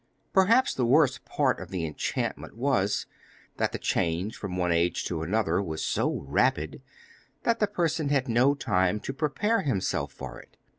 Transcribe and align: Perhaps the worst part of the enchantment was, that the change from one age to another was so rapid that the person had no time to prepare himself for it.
Perhaps 0.33 0.73
the 0.73 0.85
worst 0.87 1.25
part 1.25 1.59
of 1.59 1.69
the 1.69 1.85
enchantment 1.85 2.57
was, 2.57 3.05
that 3.57 3.71
the 3.71 3.77
change 3.77 4.35
from 4.35 4.57
one 4.57 4.71
age 4.71 5.05
to 5.05 5.21
another 5.21 5.61
was 5.61 5.85
so 5.85 6.25
rapid 6.27 6.81
that 7.43 7.59
the 7.59 7.67
person 7.67 8.09
had 8.09 8.27
no 8.27 8.55
time 8.55 8.99
to 8.99 9.13
prepare 9.13 9.61
himself 9.61 10.11
for 10.11 10.39
it. 10.39 10.57